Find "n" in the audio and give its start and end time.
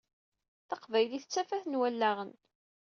1.67-1.77